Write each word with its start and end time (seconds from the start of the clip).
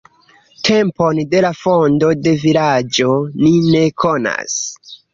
Tempon 0.69 1.19
de 1.35 1.43
la 1.47 1.51
fondo 1.59 2.11
de 2.23 2.35
vilaĝo 2.47 3.13
ni 3.47 3.55
ne 3.71 3.87
konas. 4.07 4.61